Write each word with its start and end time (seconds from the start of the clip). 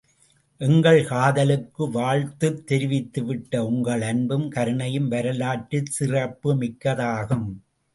எங்கள் 0.61 1.01
காதலுக்கு 1.05 1.89
வாழ்த்துத் 1.91 2.63
தெரிவித்துவிட்ட 2.71 3.63
உங்கள் 3.69 4.01
அன்பும் 4.01 4.49
கருணையும் 4.51 5.07
வரலாற்றுச் 5.07 5.93
சிறப்புமிக்கதாகும்! 5.99 7.49